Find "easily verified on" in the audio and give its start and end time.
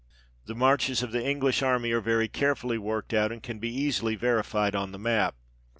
3.71-4.93